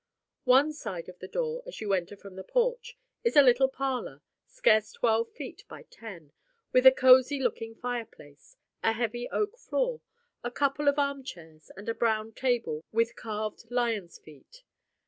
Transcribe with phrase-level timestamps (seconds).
[0.45, 4.93] One side the door, as you enter from the porch, is a little parlor, scarce
[4.93, 6.31] twelve feet by ten,
[6.71, 10.01] with a cozy looking fireplace, a heavy oak floor,
[10.43, 14.63] a couple of armchairs, and a brown table with carved lions' feet.